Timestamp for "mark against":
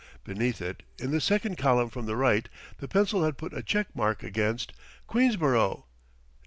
3.95-4.73